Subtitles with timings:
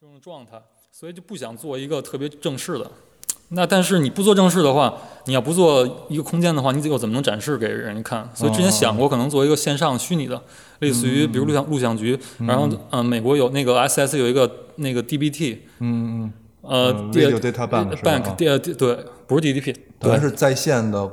[0.00, 0.52] 这种状态，
[0.90, 2.90] 所以就不想做一个特别正式的。
[3.50, 4.94] 那但是你不做正式的话，
[5.26, 8.30] 你要不做一个空间的话，你又怎么能展示给人家看？
[8.34, 10.42] 所以之前想过可能做一个线上虚拟的，
[10.78, 16.32] 类似于比如录像录像局，然后嗯，美国有那个 SS 有一个那个 DBT，嗯嗯，
[16.62, 21.10] 呃，Video Data bank，bank，对对，不是 DDP，对等于是在线的，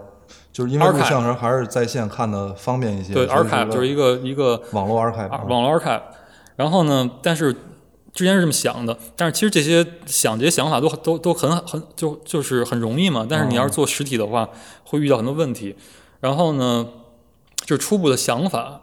[0.53, 3.13] 就是因为录像时候还是在线看的方便一些。
[3.13, 6.01] 对 archive 就是一个一个网络 archive 啊啊网络 archive。
[6.55, 7.53] 然后呢，但是
[8.17, 13.27] 之前是这么想的，但是其实这些想这些想法都都都很很就就是很容易嘛。
[13.29, 14.49] 但是你要是做实体的话，
[14.85, 15.75] 会遇到很多问题。
[16.19, 16.87] 然后呢，
[17.57, 18.81] 就是初步的想法。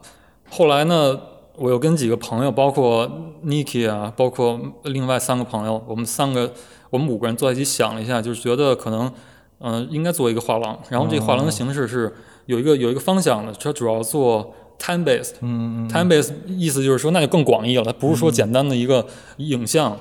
[0.48, 1.18] 后来呢，
[1.56, 3.10] 我又跟几个朋友，包括
[3.44, 6.52] Niki 啊，包括另外三个朋友，我们三个
[6.90, 9.12] 我们五个人坐在一起想了一下，就是觉得可能
[9.58, 10.78] 嗯、呃应该做一个画廊。
[10.90, 12.14] 然后这个画廊的形式是
[12.46, 15.32] 有一个有一个方向的，它主要做 time based。
[15.40, 15.88] 嗯嗯。
[15.88, 19.06] time based 意思就是说，那就更广义了，它不是说简单的一个
[19.38, 19.96] 影像，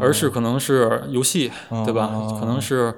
[0.00, 1.50] 而是可能是游戏，
[1.84, 2.10] 对吧？
[2.12, 2.94] 哦可能是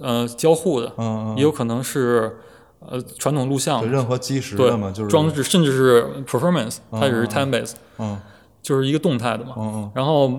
[0.00, 2.38] 呃交互的，嗯嗯也有可能是
[2.80, 5.10] 呃传统录像就，任何基石对的嘛，就是。
[5.10, 8.18] 装置，甚至是 performance，它也是 time based，嗯
[8.62, 9.54] 就是一个动态的嘛。
[9.56, 10.30] 嗯嗯然后，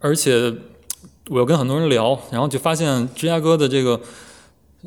[0.00, 0.52] 而且
[1.30, 4.00] 我又跟很多人聊，然后就发现芝加哥的这个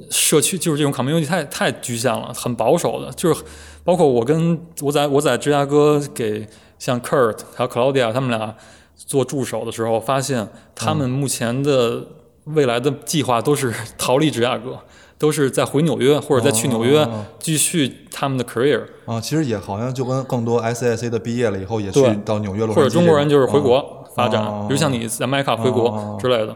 [0.10, 3.44] 社区就是这种 community 太太局限了，很保守的，就是
[3.84, 8.56] 包括我跟我在我在芝加哥给像 Kurt 还有 Claudia 他们俩
[8.96, 12.04] 做助手的时候，发现他们目前的
[12.46, 14.80] 未来的计划都是 逃离芝加哥。
[15.18, 17.08] 都是在回纽约或者再去纽约
[17.40, 26.18] 继续他们的 career，啊，其实也好像就跟更多 SAC 的毕业了以后也去到纽约洛杉矶或者中国人就是回国发展，哦比如像你在麦卡回哦国哦。
[26.20, 26.54] 之类的，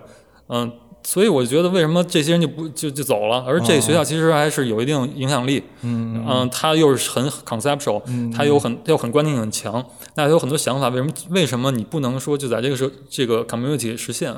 [0.50, 0.70] 嗯，
[1.02, 9.84] 所以我觉得为什么这些人就不就就走了，而这个学校其实还是有一定影响力，嗯嗯，它又是很 conceptual，它有很它有很观念很强，
[10.16, 14.32] 那它有很多想法，为什么为什么你不能说就在这个时候这个 community 实现？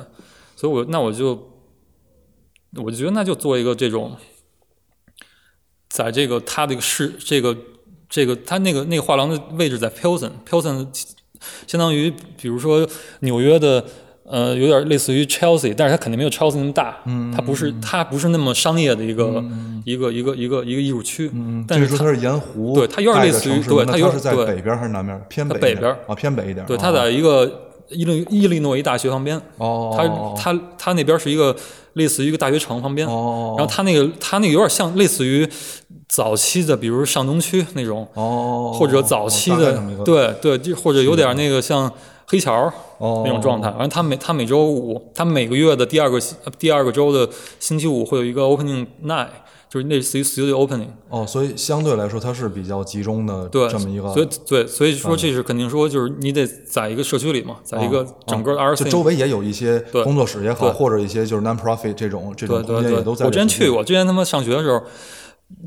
[0.56, 1.50] 所以我那我就
[2.78, 4.16] 我就觉得那就做一个这种，
[5.90, 7.58] 在这个它这个市这个
[8.08, 10.88] 这个它那个那个画廊的位置在 Pilsen，Pilsen
[11.66, 12.88] 相当于比如说
[13.22, 13.84] 纽约的。
[14.32, 19.44] 呃，有点类似于 Chelsea，但是它肯定没有 Chelsea 那么大，嗯，它不是它不是那么商业的一个、
[19.84, 25.22] 一个一个一个一个艺术区，嗯，但是它是沿湖，对它有点类似于对它有点是在北边还是南边？
[25.28, 25.92] 偏北北边。
[26.08, 26.66] 啊，偏北一点。
[26.66, 30.08] 对，啊它在一个伊利伊利诺伊大学旁边，哦，它
[30.54, 31.54] 它它那边是一个
[31.96, 35.46] 类似于一个大学城旁边，哦，然后它那个它那个有点像类似于
[36.08, 41.92] 早期的，比如上东区那种，哦，或者早期的对对，就或者有点那个像
[42.32, 43.68] 黑桥哦那种状态。
[43.72, 49.28] 然后他每他每周五，他每个月的第二个呃第二个周的星期五会有一个 opening night，
[49.70, 50.88] 就是类似于 studio opening。
[51.10, 63.26] 哦，所以相对来说它是比较集中的对，这么一个，所以对，所以说这是肯定说就是你得在一个社区里嘛，在一个整个的就周围也有一些对工作室也好，或者一些就是 non-profit 这种这种对对对，空间也都在。
[63.26, 64.82] 我之前去，过，之前他妈上学的时候，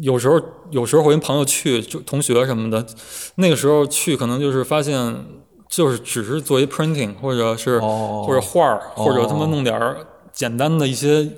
[0.00, 2.86] 有时候有时候会跟朋友去，就同学什么的，
[3.34, 4.94] 那个时候去可能就是发现，
[5.74, 9.96] 就是只是做一 printing，或者是、哦或者画儿，或者他妈弄点儿
[10.32, 11.30] 简单的一些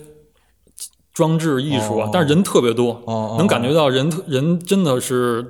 [1.13, 2.11] 装置艺术啊，哦。
[2.13, 5.45] 但是人特别多，哦能感觉到人特人真的是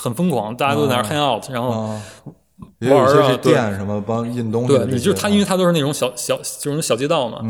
[0.00, 1.98] 很疯狂，大家都在那 hang out，、然后。
[2.80, 7.40] 玩儿啊对店什么帮印东西对，你就是它，因为他都是那种小小这种小街道嘛，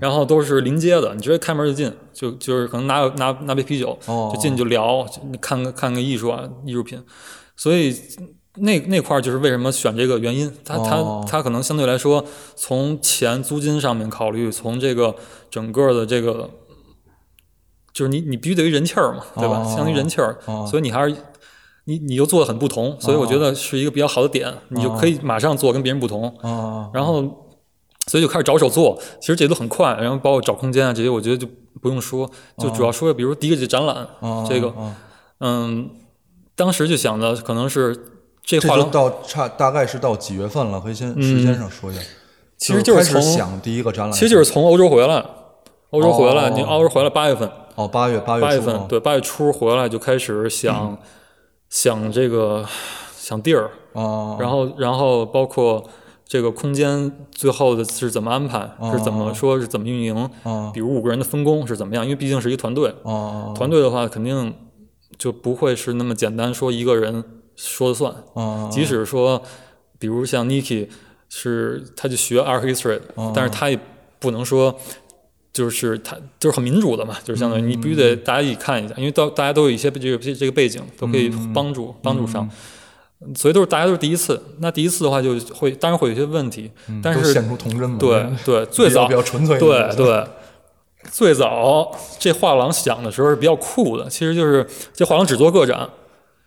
[0.00, 4.30] 然后都是临街的，你直接开门就进，就就是可能拿个拿拿杯啤酒，哦。
[4.32, 7.00] 就进去就聊，就看个看个艺术啊艺术品，
[7.56, 7.94] 所以
[8.60, 11.24] 那那块儿就是为什么选这个原因，它哦。
[11.26, 12.24] 它它可能相对来说
[12.54, 15.14] 从钱租金上面考虑，从这个
[15.50, 16.50] 整个的这个。
[17.90, 19.58] 就是你，你必须得有人气儿嘛，对吧？
[19.58, 19.64] 哦？
[19.66, 20.64] 相当于人气儿，哦。
[20.70, 21.16] 所以你还是
[21.86, 26.28] 你，你又做的很不同，所以我觉得是一个比较好的点，你就可以马上做跟别人不同。
[26.42, 27.20] 啊，然后
[28.06, 31.48] 所以就开始着手做，其实这都很快，然后包括找空间啊这些，我觉得就
[31.82, 34.96] 不用说，就主要说，比如第一个就展览，啊这个，啊
[35.40, 35.90] 嗯，
[36.54, 38.17] 当时就想的可能是
[38.48, 40.80] 这这就，到差大概是到几月份了？
[40.80, 42.00] 可以先时间上说一下。
[42.00, 42.04] 嗯
[42.56, 45.24] 其实就是从想第一个展览，其实就是从欧洲回来，
[45.90, 50.98] 欧洲回来，哦你欧洲回来八月份，哦，八月八月份对八月初回来就开始想
[51.68, 52.64] 想这个
[53.16, 55.84] 想地儿，哦，然后然后包括。
[56.30, 58.70] 这个空间最后的是怎么安排？
[58.92, 60.30] 是怎么说是怎么运营？
[60.42, 62.04] 哦比如五个人的分工是怎么样？
[62.04, 64.54] 因为毕竟是一个团队，哦团队的话肯定
[65.16, 67.24] 就不会是那么简单说一个人
[67.58, 68.14] 说了算。
[68.32, 69.42] 哦，即使说，
[69.98, 70.88] 比如像 Niki
[71.28, 73.78] 是他就学 art history，、哦但是他也
[74.18, 74.74] 不能说
[75.52, 82.48] 就是他就是很民主的嘛，就是相当于你必须得大家一起看一下，因为到大家都有一些这个这这个背景，都可以帮助、帮助上。
[83.34, 84.40] 所以都是大家都是第一次。
[84.60, 86.70] 那第一次的话，就会当然会有些问题，
[87.02, 87.98] 但是都显出童真嘛。
[87.98, 89.96] 对对， 最早比较纯粹对。
[89.96, 90.24] 对，
[91.10, 91.90] 最早
[92.20, 94.64] 这画廊想的时候是比较酷的，其实就是
[94.94, 95.88] 这画廊只做个展，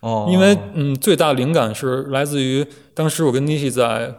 [0.02, 2.64] 哦，因为嗯，最大的灵感是来自于
[2.94, 4.14] 当时我跟 Niki 在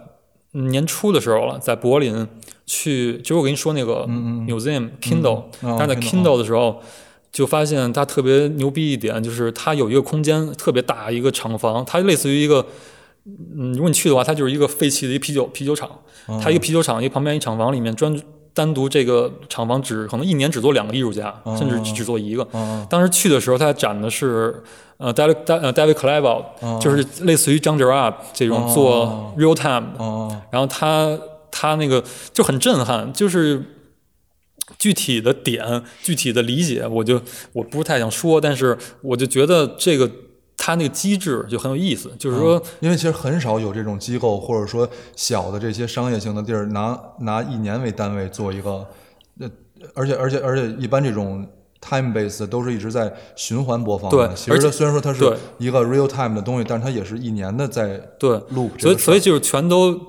[0.54, 2.28] 嗯年初的时候了，在柏林
[2.66, 6.82] 去，就是我跟你说那个 museum Kindle，、但是在 Kindle，Kindle 的时候。
[7.34, 12.64] 就发现它特别牛逼一点，就是它有一个空间特别大一个厂房，它类似于一个，
[13.26, 15.90] 嗯，如果你去的话，它就是一个废弃的一个啤酒啤酒厂，
[16.40, 18.16] 它一个啤酒厂，一个旁边一厂房里面专
[18.54, 22.48] 单独这个厂房只可能一年只做两个艺术家，甚至只做一个。
[22.52, 22.86] 哦。
[22.90, 24.64] 当时去的时候，他展的是
[24.98, 29.88] 呃 David 呃 David c l a v e 就是类似于张 g e r 这种做 real time
[30.52, 31.18] 然后他
[31.52, 33.64] 他那个就很震撼，就是
[34.78, 37.22] 具体的点、具体的理解，我就
[37.54, 40.10] 我不是太想说，但是我就觉得这个
[40.58, 42.62] 他那个机制就很有意思，就是说。
[42.80, 48.86] 因为其实很少有这种机构，或者说小的这些商业性的地儿，拿拿一年为单位做一个，
[49.40, 49.50] 呃，
[49.94, 51.46] 而且而且而且一般这种
[51.82, 54.28] time base 都是一直在循环播放的。
[54.28, 58.42] 对其实它而且虽然说它是一个 real time 的东西，但是它也是一年的在对儿。
[58.80, 60.00] 所以所以就是全都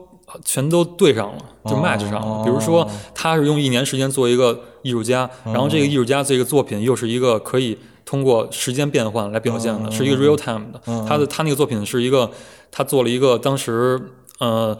[0.44, 2.20] 全都对上了，就哦 match 上了。
[2.20, 10.80] 哦比如说，它是用一年时间做一个艺术家，然后这个艺术家这个作品又是一个可以通过时间变换来表现的，是一个 real time 的。
[11.08, 12.30] 他的他那个作品是一个，
[12.70, 14.00] 他做了一个当时
[14.38, 14.78] 呃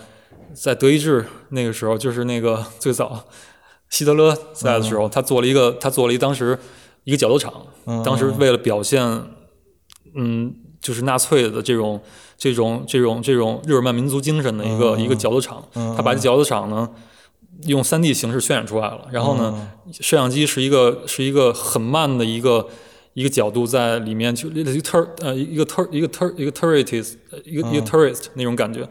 [0.55, 3.25] 在德意志那个时候，就是那个最早
[3.89, 6.59] 希特勒在的时候，他做了一个他做了一当时
[7.05, 7.53] 一个角斗场，
[8.05, 9.03] 当时为了表现
[10.15, 12.01] 嗯，就是纳粹的这种、
[12.37, 15.65] 这种、这种、这种日耳曼民族精神的一个、一个角斗场。
[15.97, 16.89] 他把这角斗场呢，
[17.67, 19.07] 用3 D 形式渲染出来了。
[19.11, 19.69] 然后呢，
[20.01, 22.67] 摄像机是一个是一个很慢的一个
[23.15, 27.15] 一个角度在里面，就类似于 tur 呃一个 tur 一个 tur 一个 turret
[27.45, 28.89] 一个、一个 tourist 那种感觉，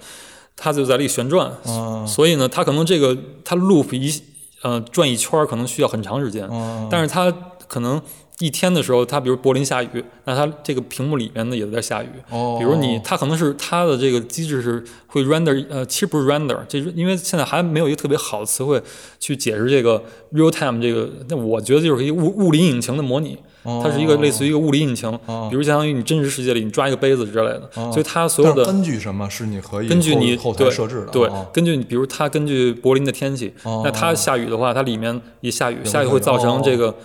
[0.55, 1.51] 它就在那里旋转。
[1.67, 4.13] 嗯所以呢，它可能这个它 loop 一
[4.61, 7.31] 呃转一圈可能需要很长时间，嗯但是它
[7.67, 8.01] 可能
[8.39, 12.07] 一天的时候，它比如柏林下雨，那它这个屏幕里面呢也在下雨。
[12.29, 12.57] 哦。
[12.59, 18.81] 比如你，它可能是它的这个机制是会 render，呃，其实不是 render，这是因为现在还没有一个特别好的词汇
[19.19, 20.03] 去解释这个
[20.33, 25.11] real time 这个，那我觉得就是一个物物理引擎的模拟，它是一个类似于一个物理引擎，
[25.49, 31.11] 比如相当于你真实世界里你抓一个杯子之类的，所以它所有的根据什么是你可以根据你后后台对设置的？
[31.11, 36.95] 对哦，根据你比如它根据柏林的天气，那它下雨的话，它里面也下雨，下雨会造成这个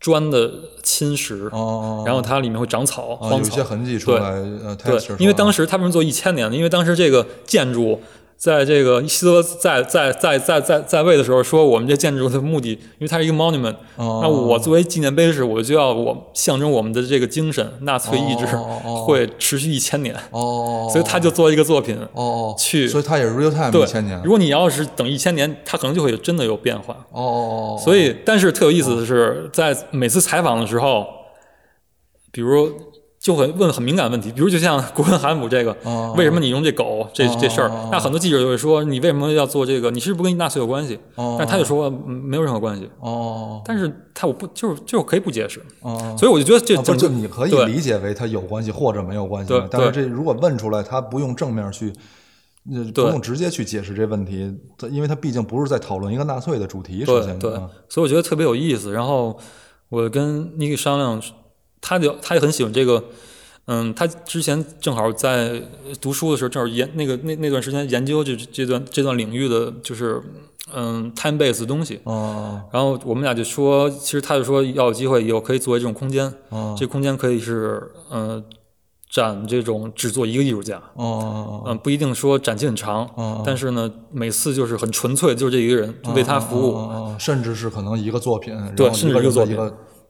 [0.00, 0.50] 砖的
[0.82, 3.52] 侵蚀，哦，然后它里面会长草、哦有荒草。
[3.52, 4.30] 一些痕迹出对来，
[4.64, 6.56] 呃，对因为当时时他为什么做一千年的？
[6.56, 8.00] 因为当时这个建筑
[8.38, 14.20] 在这个希特勒在在在在在在位的时候说，我们这建筑的目的，因为它是一个 monument，、哦。
[14.22, 18.46] 那我作为纪念碑式，我就要我象征我们的这个精神，纳粹意志
[19.04, 21.98] 会持续一千年，哦，所以他就做一个作品。
[22.56, 26.96] 去所以它也是 real time 对一千年，如果你要是等一千年，它可能就会真的有变化。
[27.82, 31.04] 所以，但是特有意思的是，在每次采访的时候，
[32.30, 32.70] 比如
[33.20, 37.88] 就会问很敏感的问题，比如就像古根海姆这个，哦为什么你用这狗这这事儿哦？
[37.90, 39.90] 那很多记者就会说，你为什么要做这个？
[39.90, 40.98] 你是不是跟纳粹有关系？
[41.16, 42.88] 哦但他就说嗯没有任何关系。
[43.00, 46.14] 哦但是他我不就是就是可以不解释，哦。
[46.18, 49.66] 所以我就觉得这啊不是，整个就你可以理解为他有关系或者没有关系对。
[49.70, 51.92] 但是这如果问出来，他不用正面去，
[52.72, 57.04] 呃，不用直接去解释这问题，它因为他毕竟不是在讨论一个纳粹的主题。
[57.04, 58.92] 首先，对对嗯，所以我觉得特别有意思。
[58.92, 59.36] 然后
[59.88, 61.20] 我跟 Niki 商量，
[61.80, 63.02] 他就他也很喜欢这个，
[63.66, 65.62] 嗯，他之前正好在
[66.00, 70.20] 读书的时候，正好研那个那那段时间研究这这段这段领域的就是
[70.74, 72.00] 嗯 time base 的东西。
[72.04, 72.60] 哦。
[72.72, 76.74] 然后我们俩就说，其实他就说要有机会以后可以作为这种空间，哦。
[76.78, 78.42] 这空间可以是嗯
[79.10, 80.82] 展这种只做一个艺术家。
[80.94, 89.56] 哦嗯，不一定说展期很长，哦但是呢，每次就是很纯粹，就是这一个人就为他服务，哦哦甚至是可能一个作品，对甚至一个作品。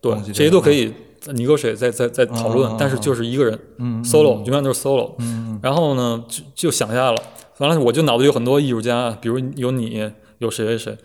[0.00, 0.94] 对这些都可以。
[1.26, 3.58] 你跟谁在在在讨论，但是就是一个人、
[4.04, 5.12] solo，永远都是 solo。
[5.60, 7.22] 然后呢，就就想下来了，
[7.58, 10.98] 完了我就脑子有很多艺术家，比如有你，有谁谁谁。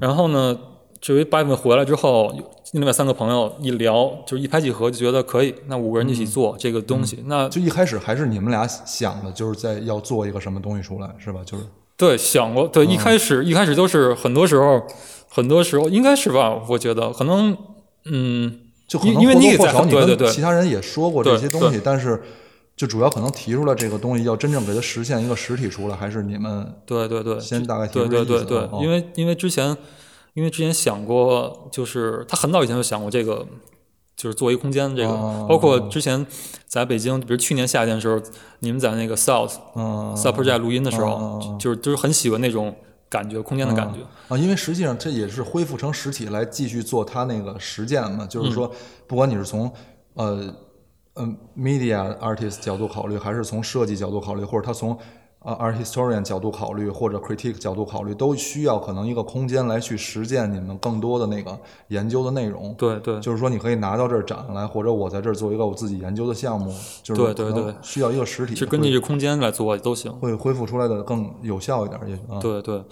[0.00, 0.58] 然后呢，
[1.00, 2.32] 这回八月份回来之后，
[2.72, 7.22] 另外三个朋友一聊，就是一拍即合，就觉得可以，那五个人一起做这个东西。
[7.26, 11.40] 那就一开始还是你们俩想的，就是在要做一个什么东西出来，是吧？
[11.44, 11.64] 就是
[11.96, 14.82] 对想过，对，一开始一开始都是很多时候，
[15.28, 16.60] 很多时候应该是吧？
[16.68, 17.56] 我觉得可能，
[18.04, 18.60] 嗯。
[18.90, 20.26] 就可能因为你也在或多或少你对对对。
[20.26, 22.20] 跟其他人也说过这些东西，但是
[22.76, 29.76] 就主要可能提出来这个东西，要真正给它实现一个实体出来，还是你们对对对，先大概提对出这对对对因为因为之前
[30.34, 33.46] 因为之前想过，就是他很早以前就想过这个
[34.16, 34.94] 就是做一个空间。
[34.96, 35.46] 这个哦。
[35.48, 36.26] 包括之前
[36.66, 38.20] 在北京，比如去年夏天的时候，
[38.58, 42.74] 你们在那个 South 嗯 South Project 录音的时候，嗯就是就是很喜欢那种
[43.10, 43.98] 感觉，空间的感觉。
[44.28, 48.72] 啊，因为实际上这也是恢复成实体来继续做它那个实践嘛，就是说，
[49.06, 49.70] 不管你是从
[50.14, 50.54] 呃
[51.16, 54.96] 嗯 media artist 角度考虑，还是从设计角度考虑，或者他从
[55.40, 62.74] 啊 art historian 角度考虑，或者 critique 角度考虑，都需要可能一个空间来去实践你们更多的那个研究的内容。
[62.74, 66.70] 对对就是说，你可以拿到这儿展来，或者我在这儿做一个我自己研究的项目，
[67.02, 70.12] 就是对对对需要一个实体，就根据这空间来做都行。
[70.12, 72.38] 会恢复出来的更有效一点，也许啊。
[72.38, 72.84] 对对，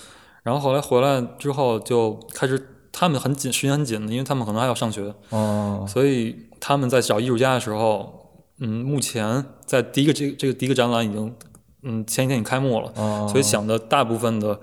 [0.43, 11.35] 然后后来回来之后就开始，他们很紧，时间很紧的，因为他们可能还要上学，嗯所以他们在找艺术家的时候，嗯，目前在第一个这这个第一个展览已经，
[11.83, 14.59] 嗯，前几天已经开幕了，嗯，所以想的大部分的，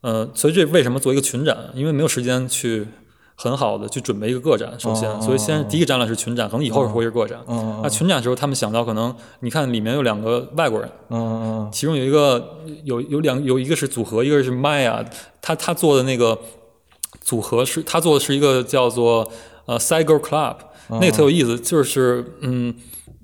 [0.00, 1.56] 呃，所以这为什么做一个群展？
[1.74, 2.86] 因为没有时间去
[3.34, 7.38] 很好的去准备一个个展，首先，哦所以先第一个展览是群展，可能以后是会是个展。
[7.46, 10.90] 嗯那群展的时候，他们想到可能，你看里面有两个外国人，
[11.70, 15.04] 其中有一个有有两有一个是组合，一个是麦啊，
[15.40, 16.38] 他他做的那个
[17.20, 19.30] 组合是他做的是一个叫做
[19.66, 20.56] 呃 Cycle Club，
[20.88, 22.74] 那个特有意思，就是嗯，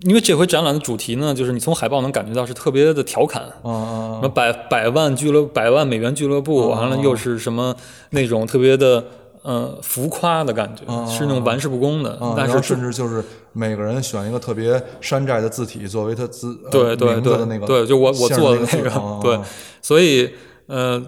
[0.04, 3.42] 因为这回展览的主题呢，就是你从海报能感觉到是特别的调侃。
[3.64, 7.74] 嗯什么百百万俱乐百万美元俱乐部，完了又是什么
[8.10, 9.04] 那种特别的
[9.42, 19.40] 呃浮夸的感觉，是那种玩世不恭的，嗯，然后但是甚至就是每个人选一个特别山寨的字体作为他字呃对对对的那个对，就我我做的那那个，对，
[19.80, 20.30] 所以
[20.66, 21.04] 呃，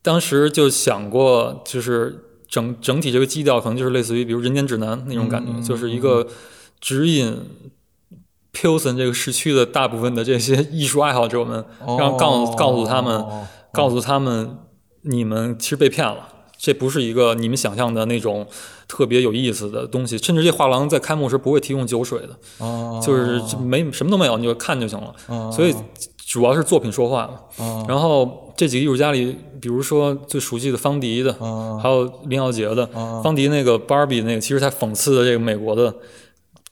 [0.00, 6.24] 当时就想过，就是整整体这个基调可能就是类似于比如《人间指南》那种感觉，嗯就是一个
[6.80, 7.36] 指引
[8.54, 11.64] Pilsen 这个市区的大部分的这些艺术爱好者们，
[11.98, 14.56] 让告诉告诉他们，哦告诉他们，
[15.02, 16.28] 你们其实被骗了。
[16.56, 18.46] 这不是一个你们想象的那种
[18.88, 25.12] 特别有意思的东西，甚至这画廊在开幕时不会提供酒水的，哦就是没什么都没有，你就看就行了。
[25.26, 25.74] 哦所以
[26.24, 27.40] 主要是作品说话嘛。
[27.58, 32.88] 哦然后这几个艺术家里，比如说最熟悉的方迪的，哦还有林耀杰的。
[32.94, 35.92] 哦方迪那个 Barbie 那个，其实他讽刺的这个美国的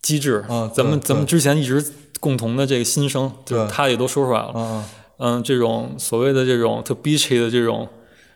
[0.02, 0.44] 机制。
[0.48, 1.82] 啊咱们咱们之前一直
[2.20, 4.52] 共同的这个心声，对他也都说出来了。
[4.54, 4.84] 嗯
[5.18, 7.88] 嗯，这种所谓的这种特 bitchy 的这种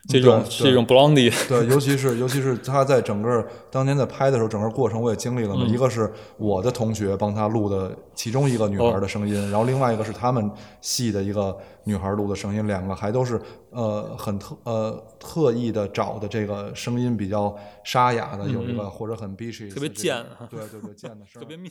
[0.09, 5.65] 这种这种 blondie，对， 尤其是尤其是他在整个当年在拍的时候，整个过程我也经历了嘛。
[5.67, 5.69] 嗯。
[5.69, 20.49] 一个是我的同学帮他录的其中一个女孩的声音，然后另外一个是他们系的一个女孩录的声音，两个还都是呃很特呃特意的找的这个声音比较沙哑的，有一个或者很 beachy，嗯特别贱啊。
[20.51, 21.71] 对对对，贱的声 儿，特别密。